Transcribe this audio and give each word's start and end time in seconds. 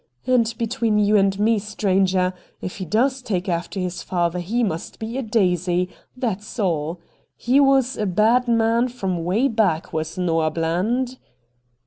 And 0.25 0.51
between 0.57 0.97
you 0.97 1.15
and 1.15 1.39
me,' 1.39 1.59
stranger, 1.59 2.33
if 2.59 2.77
he 2.77 2.85
does 2.85 3.21
take 3.21 3.47
after 3.47 3.79
his 3.79 4.01
father 4.01 4.39
he 4.39 4.63
must 4.63 4.97
be 4.97 5.15
a 5.15 5.21
daisy, 5.21 5.89
that's 6.17 6.57
all. 6.59 6.99
He 7.35 7.59
was 7.59 7.97
a 7.97 8.07
bad 8.07 8.47
man 8.47 8.87
from 8.87 9.23
way 9.23 9.47
back 9.47 9.93
was 9.93 10.17
Noah 10.17 10.49
Bland.' 10.49 11.19